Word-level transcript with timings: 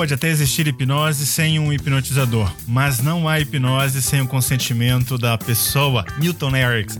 Pode 0.00 0.14
até 0.14 0.28
existir 0.28 0.66
hipnose 0.66 1.26
sem 1.26 1.58
um 1.58 1.70
hipnotizador, 1.70 2.50
mas 2.66 3.00
não 3.00 3.28
há 3.28 3.38
hipnose 3.38 4.00
sem 4.00 4.22
o 4.22 4.26
consentimento 4.26 5.18
da 5.18 5.36
pessoa. 5.36 6.06
Milton 6.16 6.56
Erickson. 6.56 6.98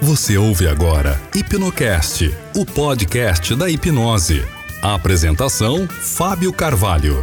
Você 0.00 0.38
ouve 0.38 0.66
agora 0.68 1.20
Hipnocast, 1.34 2.34
o 2.56 2.64
podcast 2.64 3.54
da 3.54 3.68
hipnose. 3.68 4.42
A 4.80 4.94
apresentação: 4.94 5.86
Fábio 5.86 6.50
Carvalho. 6.50 7.22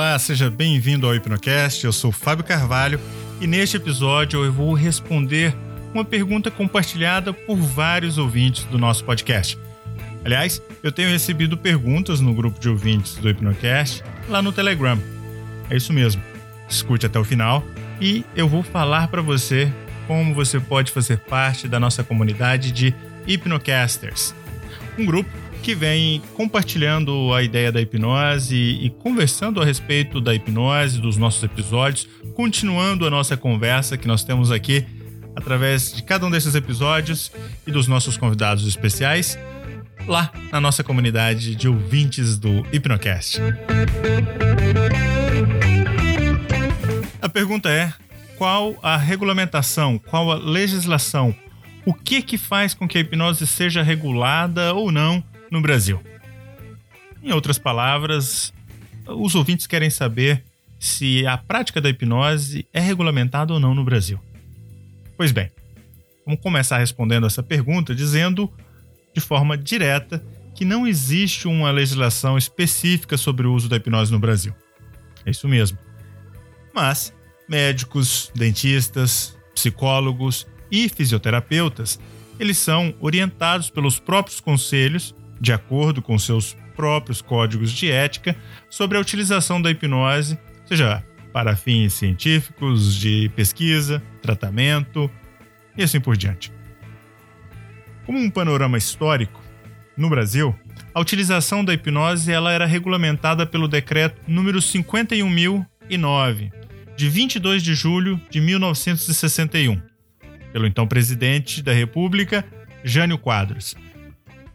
Olá, 0.00 0.18
seja 0.18 0.48
bem-vindo 0.48 1.06
ao 1.06 1.14
Hipnocast. 1.14 1.84
Eu 1.84 1.92
sou 1.92 2.10
Fábio 2.10 2.42
Carvalho 2.42 2.98
e 3.38 3.46
neste 3.46 3.76
episódio 3.76 4.42
eu 4.42 4.50
vou 4.50 4.72
responder 4.72 5.54
uma 5.92 6.02
pergunta 6.06 6.50
compartilhada 6.50 7.34
por 7.34 7.58
vários 7.58 8.16
ouvintes 8.16 8.64
do 8.64 8.78
nosso 8.78 9.04
podcast. 9.04 9.58
Aliás, 10.24 10.62
eu 10.82 10.90
tenho 10.90 11.10
recebido 11.10 11.54
perguntas 11.54 12.18
no 12.18 12.32
grupo 12.32 12.58
de 12.58 12.70
ouvintes 12.70 13.16
do 13.16 13.28
Hipnocast 13.28 14.02
lá 14.26 14.40
no 14.40 14.52
Telegram. 14.52 14.98
É 15.68 15.76
isso 15.76 15.92
mesmo. 15.92 16.22
Escute 16.66 17.04
até 17.04 17.18
o 17.18 17.24
final 17.24 17.62
e 18.00 18.24
eu 18.34 18.48
vou 18.48 18.62
falar 18.62 19.08
para 19.08 19.20
você 19.20 19.70
como 20.06 20.34
você 20.34 20.58
pode 20.58 20.92
fazer 20.92 21.18
parte 21.18 21.68
da 21.68 21.78
nossa 21.78 22.02
comunidade 22.02 22.72
de 22.72 22.94
Hipnocasters. 23.26 24.34
Um 24.98 25.04
grupo 25.04 25.28
que 25.60 25.74
vem 25.74 26.22
compartilhando 26.34 27.32
a 27.34 27.42
ideia 27.42 27.70
da 27.70 27.80
hipnose 27.80 28.56
e, 28.56 28.90
conversando 28.90 29.60
a 29.60 29.64
respeito 29.64 30.20
da 30.20 30.34
hipnose, 30.34 31.00
dos 31.00 31.16
nossos 31.16 31.42
episódios, 31.42 32.08
continuando 32.34 33.06
a 33.06 33.10
nossa 33.10 33.36
conversa 33.36 33.96
que 33.96 34.08
nós 34.08 34.24
temos 34.24 34.50
aqui 34.50 34.84
através 35.36 35.92
de 35.92 36.02
cada 36.02 36.26
um 36.26 36.30
desses 36.30 36.54
episódios 36.54 37.30
e 37.66 37.70
dos 37.70 37.86
nossos 37.86 38.16
convidados 38.16 38.66
especiais 38.66 39.38
lá 40.06 40.32
na 40.50 40.60
nossa 40.60 40.82
comunidade 40.82 41.54
de 41.54 41.68
ouvintes 41.68 42.38
do 42.38 42.66
Hipnocast. 42.72 43.38
A 47.20 47.28
pergunta 47.28 47.70
é: 47.70 47.92
qual 48.38 48.78
a 48.82 48.96
regulamentação, 48.96 49.98
qual 49.98 50.32
a 50.32 50.36
legislação, 50.36 51.34
o 51.84 51.92
que 51.92 52.22
que 52.22 52.38
faz 52.38 52.72
com 52.72 52.88
que 52.88 52.96
a 52.98 53.00
hipnose 53.00 53.46
seja 53.46 53.82
regulada 53.82 54.74
ou 54.74 54.90
não 54.90 55.22
no 55.50 55.60
Brasil? 55.60 56.00
Em 57.22 57.32
outras 57.32 57.58
palavras, 57.58 58.52
os 59.06 59.34
ouvintes 59.34 59.66
querem 59.66 59.90
saber 59.90 60.44
se 60.78 61.26
a 61.26 61.36
prática 61.36 61.80
da 61.80 61.90
hipnose 61.90 62.66
é 62.72 62.80
regulamentada 62.80 63.52
ou 63.52 63.60
não 63.60 63.74
no 63.74 63.84
Brasil. 63.84 64.18
Pois 65.16 65.32
bem, 65.32 65.50
vamos 66.24 66.40
começar 66.40 66.78
respondendo 66.78 67.26
essa 67.26 67.42
pergunta 67.42 67.94
dizendo 67.94 68.50
de 69.14 69.20
forma 69.20 69.58
direta 69.58 70.24
que 70.54 70.64
não 70.64 70.86
existe 70.86 71.46
uma 71.46 71.70
legislação 71.70 72.38
específica 72.38 73.16
sobre 73.16 73.46
o 73.46 73.52
uso 73.52 73.68
da 73.68 73.76
hipnose 73.76 74.10
no 74.10 74.18
Brasil. 74.18 74.54
É 75.24 75.30
isso 75.30 75.46
mesmo. 75.46 75.78
Mas 76.74 77.12
médicos, 77.48 78.30
dentistas, 78.34 79.36
psicólogos 79.54 80.46
e 80.70 80.88
fisioterapeutas, 80.88 81.98
eles 82.38 82.56
são 82.56 82.94
orientados 83.00 83.68
pelos 83.68 83.98
próprios 83.98 84.40
conselhos, 84.40 85.14
de 85.40 85.52
acordo 85.52 86.02
com 86.02 86.18
seus 86.18 86.56
próprios 86.76 87.22
códigos 87.22 87.72
de 87.72 87.90
ética, 87.90 88.36
sobre 88.68 88.98
a 88.98 89.00
utilização 89.00 89.60
da 89.60 89.70
hipnose, 89.70 90.38
seja 90.66 91.04
para 91.32 91.56
fins 91.56 91.94
científicos, 91.94 92.94
de 92.94 93.30
pesquisa, 93.34 94.02
tratamento 94.20 95.10
e 95.76 95.82
assim 95.82 96.00
por 96.00 96.16
diante. 96.16 96.52
Como 98.04 98.18
um 98.18 98.30
panorama 98.30 98.76
histórico, 98.76 99.40
no 99.96 100.08
Brasil, 100.08 100.54
a 100.94 101.00
utilização 101.00 101.64
da 101.64 101.74
hipnose 101.74 102.32
ela 102.32 102.52
era 102.52 102.66
regulamentada 102.66 103.46
pelo 103.46 103.68
decreto 103.68 104.20
número 104.26 104.60
51009, 104.60 106.50
de 106.96 107.08
22 107.08 107.62
de 107.62 107.74
julho 107.74 108.20
de 108.30 108.40
1961, 108.40 109.80
pelo 110.52 110.66
então 110.66 110.86
presidente 110.86 111.62
da 111.62 111.72
República, 111.72 112.44
Jânio 112.82 113.18
Quadros. 113.18 113.76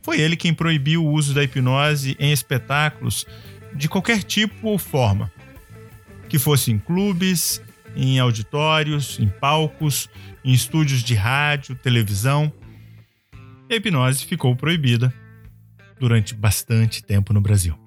Foi 0.05 0.21
ele 0.21 0.35
quem 0.35 0.53
proibiu 0.53 1.03
o 1.03 1.11
uso 1.11 1.33
da 1.33 1.43
hipnose 1.43 2.16
em 2.19 2.31
espetáculos 2.31 3.25
de 3.73 3.89
qualquer 3.89 4.21
tipo 4.21 4.67
ou 4.67 4.77
forma, 4.77 5.31
que 6.29 6.38
fosse 6.38 6.71
em 6.71 6.77
clubes, 6.77 7.59
em 7.95 8.19
auditórios, 8.19 9.19
em 9.19 9.27
palcos, 9.27 10.07
em 10.43 10.53
estúdios 10.53 11.01
de 11.01 11.16
rádio, 11.16 11.75
televisão. 11.75 12.53
A 13.67 13.73
hipnose 13.73 14.23
ficou 14.25 14.55
proibida 14.55 15.11
durante 15.99 16.35
bastante 16.35 17.03
tempo 17.03 17.33
no 17.33 17.41
Brasil. 17.41 17.84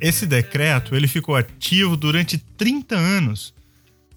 Esse 0.00 0.26
decreto 0.26 0.94
ele 0.94 1.08
ficou 1.08 1.34
ativo 1.34 1.96
durante 1.96 2.38
30 2.38 2.96
anos, 2.96 3.54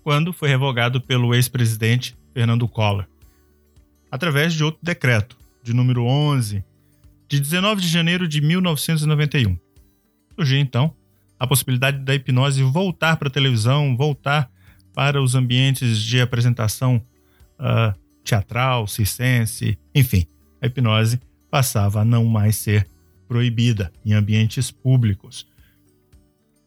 quando 0.03 0.31
foi 0.31 0.49
revogado 0.49 1.01
pelo 1.01 1.33
ex-presidente 1.33 2.15
Fernando 2.33 2.67
Collor 2.67 3.05
através 4.11 4.53
de 4.53 4.63
outro 4.63 4.79
decreto, 4.83 5.37
de 5.63 5.73
número 5.73 6.03
11, 6.03 6.63
de 7.29 7.39
19 7.39 7.81
de 7.81 7.87
janeiro 7.87 8.27
de 8.27 8.41
1991. 8.41 9.57
Surgiu 10.35 10.59
então 10.59 10.93
a 11.39 11.47
possibilidade 11.47 11.99
da 11.99 12.13
hipnose 12.13 12.61
voltar 12.61 13.15
para 13.15 13.29
a 13.29 13.31
televisão, 13.31 13.95
voltar 13.95 14.51
para 14.93 15.21
os 15.21 15.33
ambientes 15.33 15.97
de 15.99 16.19
apresentação 16.19 17.01
uh, 17.57 17.97
teatral, 18.23 18.85
circense, 18.85 19.79
enfim, 19.95 20.27
a 20.61 20.67
hipnose 20.67 21.19
passava 21.49 22.01
a 22.01 22.05
não 22.05 22.25
mais 22.25 22.57
ser 22.57 22.85
proibida 23.27 23.91
em 24.05 24.13
ambientes 24.13 24.69
públicos. 24.69 25.47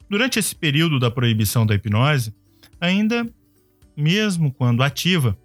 Durante 0.09 0.39
esse 0.39 0.55
período 0.55 0.99
da 0.99 1.11
proibição 1.11 1.67
da 1.67 1.75
hipnose, 1.75 2.35
ainda, 2.81 3.29
mesmo 3.97 4.53
quando 4.53 4.83
ativa, 4.83 5.37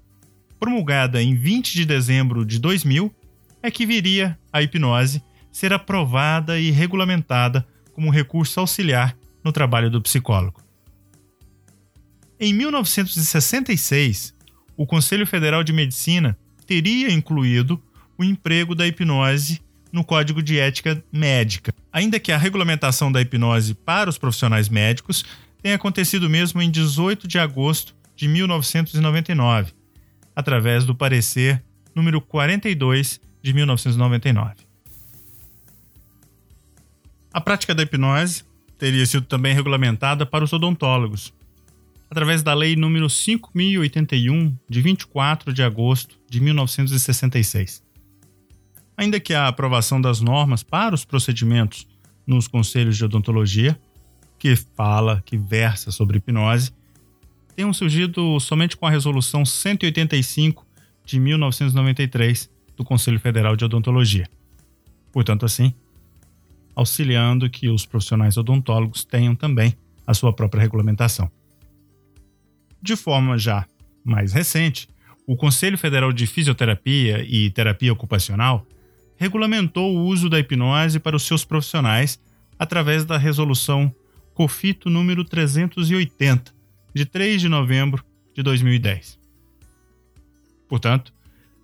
promulgada 0.59 1.21
em 1.21 1.35
20 1.35 1.73
de 1.73 1.85
dezembro 1.85 2.45
de 2.45 2.59
2000, 2.59 3.13
é 3.61 3.71
que 3.71 3.85
viria 3.85 4.37
a 4.51 4.61
hipnose 4.61 5.23
ser 5.51 5.73
aprovada 5.73 6.59
e 6.59 6.71
regulamentada 6.71 7.65
como 7.93 8.09
recurso 8.09 8.59
auxiliar 8.59 9.15
no 9.43 9.51
trabalho 9.51 9.89
do 9.89 10.01
psicólogo. 10.01 10.61
Em 12.39 12.53
1966, 12.53 14.33
o 14.75 14.85
Conselho 14.85 15.25
Federal 15.25 15.63
de 15.63 15.71
Medicina 15.71 16.37
teria 16.65 17.11
incluído 17.11 17.81
o 18.17 18.23
emprego 18.23 18.75
da 18.75 18.87
hipnose 18.87 19.61
no 19.91 20.03
Código 20.03 20.41
de 20.41 20.59
Ética 20.59 21.03
Médica, 21.11 21.73
ainda 21.91 22.19
que 22.19 22.31
a 22.31 22.37
regulamentação 22.37 23.11
da 23.11 23.21
hipnose 23.21 23.75
para 23.75 24.09
os 24.09 24.17
profissionais 24.17 24.67
médicos 24.67 25.23
tenha 25.61 25.75
acontecido 25.75 26.29
mesmo 26.29 26.61
em 26.61 26.69
18 26.69 27.27
de 27.27 27.37
agosto 27.37 27.95
de 28.15 28.27
1999, 28.27 29.71
através 30.35 30.83
do 30.83 30.95
parecer 30.95 31.63
número 31.95 32.19
42 32.19 33.21
de 33.41 33.53
1999. 33.53 34.72
A 37.33 37.41
prática 37.41 37.73
da 37.73 37.81
hipnose 37.81 38.43
teria 38.77 39.03
sido 39.07 39.25
também 39.25 39.55
regulamentada 39.55 40.23
para 40.23 40.43
os 40.43 40.53
odontólogos, 40.53 41.33
através 42.07 42.43
da 42.43 42.53
Lei 42.53 42.75
número 42.75 43.09
5081, 43.09 44.55
de 44.69 44.81
24 44.81 45.51
de 45.51 45.63
agosto 45.63 46.19
de 46.29 46.39
1966. 46.39 47.83
Ainda 48.95 49.19
que 49.19 49.33
a 49.33 49.47
aprovação 49.47 49.99
das 49.99 50.21
normas 50.21 50.61
para 50.61 50.93
os 50.93 51.03
procedimentos 51.03 51.87
nos 52.27 52.47
conselhos 52.47 52.95
de 52.95 53.03
odontologia, 53.03 53.79
que 54.37 54.55
fala, 54.55 55.23
que 55.25 55.35
versa 55.35 55.89
sobre 55.89 56.19
hipnose, 56.19 56.71
tenham 57.55 57.73
surgido 57.73 58.39
somente 58.39 58.77
com 58.77 58.85
a 58.85 58.91
resolução 58.91 59.43
185 59.43 60.67
de 61.03 61.19
1993 61.19 62.47
do 62.77 62.83
Conselho 62.83 63.19
Federal 63.19 63.55
de 63.55 63.65
Odontologia. 63.65 64.29
Portanto, 65.11 65.47
assim, 65.47 65.73
auxiliando 66.75 67.49
que 67.49 67.69
os 67.69 67.85
profissionais 67.85 68.37
odontólogos 68.37 69.03
tenham 69.03 69.35
também 69.35 69.75
a 70.05 70.13
sua 70.13 70.33
própria 70.33 70.61
regulamentação. 70.61 71.31
De 72.81 72.95
forma 72.95 73.37
já 73.37 73.65
mais 74.03 74.33
recente, 74.33 74.89
o 75.25 75.37
Conselho 75.37 75.77
Federal 75.77 76.11
de 76.11 76.27
Fisioterapia 76.27 77.23
e 77.23 77.49
Terapia 77.49 77.93
Ocupacional 77.93 78.67
regulamentou 79.15 79.95
o 79.95 80.05
uso 80.05 80.29
da 80.29 80.39
hipnose 80.39 80.99
para 80.99 81.15
os 81.15 81.23
seus 81.23 81.45
profissionais 81.45 82.19
através 82.59 83.05
da 83.05 83.17
resolução 83.17 83.93
COFITO 84.33 84.89
número 84.89 85.23
380, 85.23 86.53
de 86.93 87.05
3 87.05 87.41
de 87.41 87.47
novembro 87.47 88.03
de 88.35 88.43
2010. 88.43 89.19
Portanto, 90.67 91.13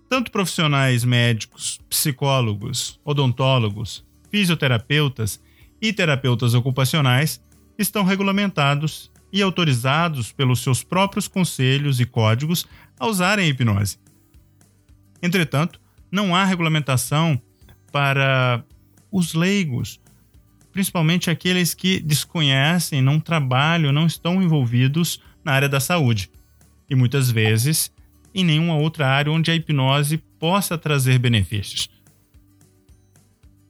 tanto 0.08 0.32
profissionais 0.32 1.04
médicos, 1.04 1.80
psicólogos, 1.90 3.00
odontólogos, 3.04 4.06
fisioterapeutas 4.30 5.40
e 5.82 5.94
terapeutas 5.94 6.54
ocupacionais 6.54 7.42
estão 7.78 8.04
regulamentados 8.04 9.12
e 9.32 9.42
autorizados 9.42 10.32
pelos 10.32 10.62
seus 10.62 10.84
próprios 10.84 11.28
conselhos 11.28 12.00
e 12.00 12.06
códigos 12.06 12.66
a 13.00 13.08
usarem 13.08 13.46
a 13.46 13.48
hipnose. 13.48 13.98
Entretanto, 15.22 15.80
não 16.12 16.36
há 16.36 16.44
regulamentação 16.44 17.40
para 17.92 18.64
os 19.12 19.34
leigos, 19.34 20.00
principalmente 20.72 21.30
aqueles 21.30 21.74
que 21.74 22.00
desconhecem, 22.00 23.02
não 23.02 23.20
trabalham, 23.20 23.92
não 23.92 24.06
estão 24.06 24.42
envolvidos 24.42 25.22
na 25.44 25.54
área 25.54 25.70
da 25.70 25.80
saúde. 25.80 26.30
E 26.90 26.96
muitas 26.96 27.30
vezes 27.30 27.92
em 28.34 28.44
nenhuma 28.44 28.76
outra 28.76 29.08
área 29.08 29.32
onde 29.32 29.52
a 29.52 29.56
hipnose 29.56 30.18
possa 30.40 30.78
trazer 30.78 31.20
benefícios. 31.20 31.90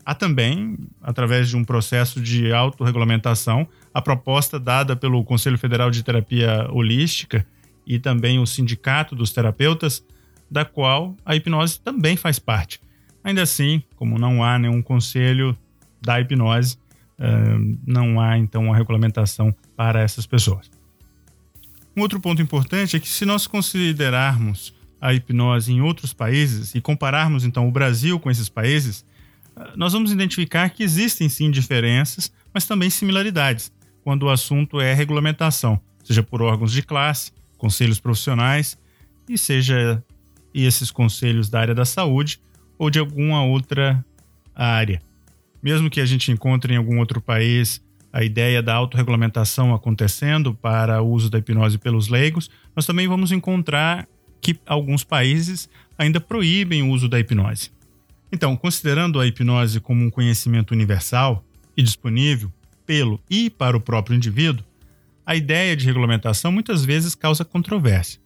Há 0.05 0.15
também, 0.15 0.77
através 1.01 1.49
de 1.49 1.55
um 1.55 1.63
processo 1.63 2.19
de 2.19 2.51
autorregulamentação, 2.51 3.67
a 3.93 4.01
proposta 4.01 4.59
dada 4.59 4.95
pelo 4.95 5.23
Conselho 5.23 5.57
Federal 5.57 5.91
de 5.91 6.03
Terapia 6.03 6.67
Holística 6.71 7.45
e 7.85 7.99
também 7.99 8.39
o 8.39 8.45
Sindicato 8.45 9.15
dos 9.15 9.31
Terapeutas, 9.31 10.03
da 10.49 10.65
qual 10.65 11.15
a 11.23 11.35
hipnose 11.35 11.79
também 11.79 12.17
faz 12.17 12.39
parte. 12.39 12.81
Ainda 13.23 13.43
assim, 13.43 13.83
como 13.95 14.17
não 14.17 14.43
há 14.43 14.57
nenhum 14.57 14.81
conselho 14.81 15.55
da 16.01 16.19
hipnose, 16.19 16.77
não 17.85 18.19
há 18.19 18.37
então 18.37 18.65
uma 18.65 18.75
regulamentação 18.75 19.53
para 19.75 20.01
essas 20.01 20.25
pessoas. 20.25 20.71
Um 21.95 22.01
outro 22.01 22.19
ponto 22.19 22.41
importante 22.41 22.95
é 22.95 22.99
que, 22.99 23.09
se 23.09 23.25
nós 23.25 23.45
considerarmos 23.45 24.73
a 25.01 25.13
hipnose 25.13 25.71
em 25.71 25.81
outros 25.81 26.13
países 26.13 26.73
e 26.73 26.81
compararmos 26.81 27.43
então 27.43 27.67
o 27.67 27.71
Brasil 27.71 28.19
com 28.19 28.31
esses 28.31 28.49
países, 28.49 29.05
nós 29.75 29.93
vamos 29.93 30.11
identificar 30.11 30.69
que 30.69 30.83
existem 30.83 31.27
sim 31.29 31.51
diferenças, 31.51 32.31
mas 32.53 32.65
também 32.65 32.89
similaridades, 32.89 33.71
quando 34.03 34.23
o 34.23 34.29
assunto 34.29 34.79
é 34.79 34.93
regulamentação, 34.93 35.79
seja 36.03 36.23
por 36.23 36.41
órgãos 36.41 36.71
de 36.71 36.81
classe, 36.81 37.31
conselhos 37.57 37.99
profissionais, 37.99 38.77
e 39.27 39.37
seja 39.37 40.03
esses 40.53 40.89
conselhos 40.89 41.49
da 41.49 41.59
área 41.59 41.75
da 41.75 41.85
saúde 41.85 42.39
ou 42.77 42.89
de 42.89 42.99
alguma 42.99 43.43
outra 43.43 44.03
área. 44.55 45.01
Mesmo 45.61 45.89
que 45.89 46.01
a 46.01 46.05
gente 46.05 46.31
encontre 46.31 46.73
em 46.73 46.77
algum 46.77 46.97
outro 46.99 47.21
país 47.21 47.81
a 48.11 48.23
ideia 48.23 48.63
da 48.63 48.73
autorregulamentação 48.73 49.73
acontecendo 49.73 50.55
para 50.55 51.01
o 51.01 51.11
uso 51.11 51.29
da 51.29 51.37
hipnose 51.37 51.77
pelos 51.77 52.07
leigos, 52.07 52.49
nós 52.75 52.85
também 52.85 53.07
vamos 53.07 53.31
encontrar 53.31 54.07
que 54.41 54.57
alguns 54.65 55.03
países 55.03 55.69
ainda 55.97 56.19
proíbem 56.19 56.81
o 56.81 56.89
uso 56.89 57.07
da 57.07 57.19
hipnose. 57.19 57.71
Então, 58.31 58.55
considerando 58.55 59.19
a 59.19 59.25
hipnose 59.25 59.79
como 59.79 60.03
um 60.03 60.09
conhecimento 60.09 60.71
universal 60.71 61.43
e 61.75 61.81
disponível 61.81 62.51
pelo 62.85 63.19
e 63.29 63.49
para 63.49 63.75
o 63.75 63.81
próprio 63.81 64.15
indivíduo, 64.15 64.65
a 65.25 65.35
ideia 65.35 65.75
de 65.75 65.85
regulamentação 65.85 66.51
muitas 66.51 66.83
vezes 66.83 67.15
causa 67.15 67.45
controvérsia. 67.45 68.19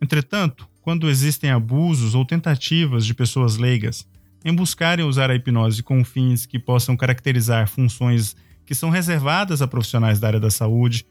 Entretanto, 0.00 0.68
quando 0.82 1.08
existem 1.08 1.50
abusos 1.50 2.14
ou 2.14 2.24
tentativas 2.24 3.06
de 3.06 3.14
pessoas 3.14 3.56
leigas 3.56 4.06
em 4.44 4.54
buscarem 4.54 5.04
usar 5.04 5.30
a 5.30 5.34
hipnose 5.34 5.82
com 5.82 6.04
fins 6.04 6.44
que 6.44 6.58
possam 6.58 6.96
caracterizar 6.96 7.66
funções 7.66 8.36
que 8.66 8.74
são 8.74 8.90
reservadas 8.90 9.62
a 9.62 9.66
profissionais 9.66 10.20
da 10.20 10.26
área 10.26 10.40
da 10.40 10.50
saúde, 10.50 11.06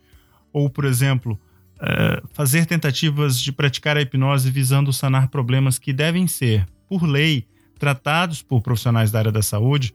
ou, 0.51 0.69
por 0.69 0.86
exemplo, 0.86 1.39
uh, 1.77 2.27
fazer 2.31 2.68
tentativas 2.68 3.39
de 3.39 3.51
praticar 3.51 3.97
a 3.97 4.01
hipnose 4.01 4.51
visando 4.51 4.94
sanar 4.94 5.29
problemas 5.29 5.79
que 5.79 5.91
devem 5.91 6.27
ser, 6.27 6.68
por 6.88 7.03
lei, 7.03 7.47
tratados 7.83 8.41
por 8.41 8.62
profissionais 8.62 9.12
da 9.12 9.19
área 9.19 9.31
da 9.31 9.41
saúde, 9.41 9.94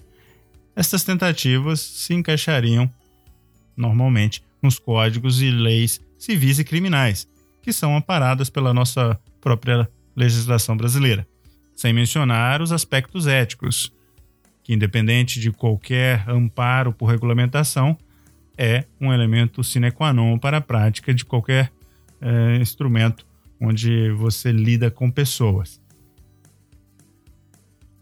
estas 0.76 1.05
tentativas 1.05 1.81
se 1.81 2.12
encaixariam, 2.12 2.90
normalmente, 3.75 4.44
nos 4.61 4.79
códigos 4.79 5.40
e 5.40 5.50
leis 5.50 5.99
civis 6.19 6.58
e 6.58 6.64
criminais, 6.64 7.26
que 7.62 7.73
são 7.73 7.96
amparadas 7.96 8.50
pela 8.50 8.75
nossa 8.75 9.19
própria 9.40 9.88
legislação 10.14 10.76
brasileira, 10.76 11.26
sem 11.75 11.94
mencionar 11.94 12.61
os 12.61 12.73
aspectos 12.73 13.26
éticos, 13.26 13.91
que, 14.62 14.75
independente 14.75 15.41
de 15.41 15.50
qualquer 15.50 16.29
amparo 16.29 16.93
por 16.93 17.06
regulamentação, 17.06 17.96
é 18.58 18.84
um 19.00 19.14
elemento 19.14 19.64
sine 19.64 19.91
qua 19.91 20.12
non 20.12 20.38
para 20.38 20.58
a 20.58 20.61
prática 20.61 21.14
de 21.14 21.25
qualquer 21.25 21.73
é, 22.20 22.56
instrumento 22.56 23.26
onde 23.58 24.11
você 24.11 24.52
lida 24.52 24.91
com 24.91 25.11
pessoas. 25.11 25.81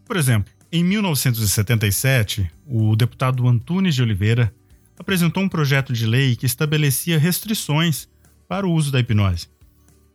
Por 0.07 0.17
exemplo, 0.17 0.53
em 0.71 0.85
1977, 0.85 2.49
o 2.65 2.95
deputado 2.95 3.47
Antunes 3.47 3.95
de 3.95 4.03
Oliveira 4.03 4.55
apresentou 4.99 5.43
um 5.43 5.49
projeto 5.49 5.93
de 5.93 6.07
lei 6.07 6.37
que 6.37 6.47
estabelecia 6.47 7.19
restrições 7.19 8.09
para 8.49 8.67
o 8.67 8.73
uso 8.73 8.93
da 8.93 9.01
hipnose. 9.01 9.49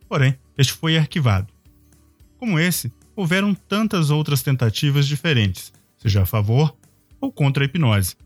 Porém, 0.08 0.36
este 0.56 0.72
foi 0.72 0.96
arquivado. 0.96 1.52
Como 2.38 2.58
esse, 2.58 2.90
houveram 3.14 3.54
tantas 3.54 4.10
outras 4.10 4.42
tentativas 4.42 5.06
diferentes, 5.06 5.72
seja 5.98 6.22
a 6.22 6.26
favor 6.26 6.74
ou 7.20 7.30
contra 7.30 7.62
a 7.62 7.66
hipnose. 7.66 8.16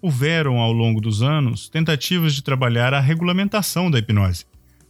Houveram, 0.00 0.58
ao 0.58 0.72
longo 0.72 1.00
dos 1.00 1.22
anos, 1.22 1.68
tentativas 1.68 2.34
de 2.34 2.42
trabalhar 2.42 2.94
a 2.94 3.00
regulamentação 3.00 3.90
da 3.90 3.98
hipnose, 3.98 4.46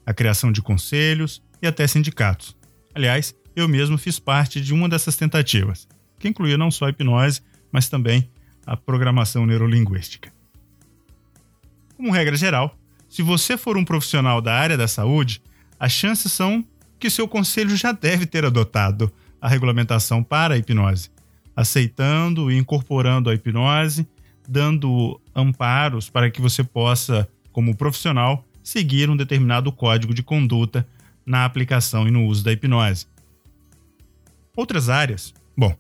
a 0.07 0.15
criação 0.15 0.53
de 0.53 0.63
conselhos 0.63 1.43
e 1.61 1.67
até 1.67 1.87
sindicatos. 1.87 2.57
Aliás, 2.95 3.35
eu 3.55 3.69
mesmo 3.69 3.99
fiz 3.99 4.19
parte 4.19 4.61
de 4.61 4.73
uma 4.73 4.89
dessas 4.89 5.17
tentativas, 5.17 5.89
que 6.19 6.29
incluía 6.29 6.57
não 6.57 6.71
só 6.71 6.87
a 6.87 6.91
hipnose, 6.91 7.41
mas 7.73 7.89
também 7.89 8.29
a 8.67 8.77
programação 8.77 9.47
neurolinguística. 9.47 10.33
Como 11.97 12.13
regra 12.13 12.37
geral, 12.37 12.77
se 13.09 13.23
você 13.23 13.57
for 13.57 13.77
um 13.77 13.85
profissional 13.85 14.41
da 14.41 14.55
área 14.55 14.77
da 14.77 14.87
saúde, 14.87 15.43
as 15.79 15.93
chances 15.93 16.33
são 16.33 16.65
que 16.99 17.11
seu 17.11 17.27
conselho 17.27 17.77
já 17.77 17.93
deve 17.93 18.27
ter 18.27 18.45
adotado 18.45 19.13
a 19.41 19.49
regulamentação 19.49 20.23
para 20.23 20.55
a 20.55 20.59
hipnose, 20.59 21.11
aceitando 21.57 22.51
e 22.51 22.59
incorporando 22.59 23.31
a 23.31 23.35
hipnose, 23.35 24.07
dando 24.49 25.21
amparos 25.35 26.09
para 26.09 26.31
que 26.31 26.41
você 26.41 26.63
possa, 26.63 27.29
como 27.51 27.77
profissional, 27.77 28.45
seguir 28.63 29.09
um 29.11 29.17
determinado 29.17 29.73
código 29.73 30.13
de 30.13 30.23
conduta 30.23 30.87
na 31.25 31.45
aplicação 31.45 32.07
e 32.07 32.11
no 32.11 32.27
uso 32.27 32.45
da 32.45 32.53
hipnose. 32.53 33.07
Outras 34.61 34.91
áreas, 34.91 35.33
bom, 35.57 35.75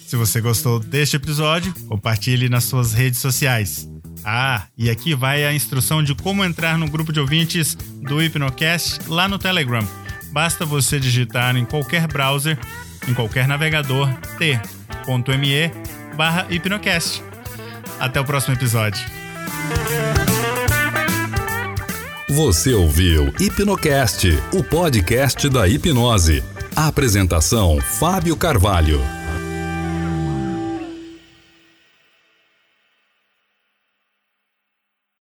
Se 0.06 0.16
você 0.16 0.40
gostou 0.40 0.80
deste 0.80 1.16
episódio, 1.16 1.74
compartilhe 1.86 2.48
nas 2.48 2.64
suas 2.64 2.94
redes 2.94 3.20
sociais. 3.20 3.88
Ah, 4.24 4.66
e 4.76 4.90
aqui 4.90 5.14
vai 5.14 5.44
a 5.44 5.52
instrução 5.52 6.02
de 6.02 6.14
como 6.14 6.44
entrar 6.44 6.78
no 6.78 6.88
grupo 6.88 7.12
de 7.12 7.20
ouvintes 7.20 7.74
do 7.74 8.22
Hipnocast 8.22 9.08
lá 9.08 9.28
no 9.28 9.38
Telegram. 9.38 9.86
Basta 10.32 10.64
você 10.64 10.98
digitar 10.98 11.56
em 11.56 11.64
qualquer 11.64 12.06
browser, 12.06 12.58
em 13.06 13.14
qualquer 13.14 13.46
navegador, 13.46 14.08
t.me 15.22 15.72
barra 16.14 16.46
hipnocast. 16.50 17.22
Até 17.98 18.20
o 18.20 18.24
próximo 18.24 18.54
episódio. 18.54 19.00
Você 22.28 22.72
ouviu 22.74 23.32
Hipnocast, 23.40 24.28
o 24.52 24.62
podcast 24.62 25.48
da 25.48 25.66
hipnose. 25.66 26.44
Apresentação: 26.76 27.80
Fábio 27.80 28.36
Carvalho. 28.36 29.17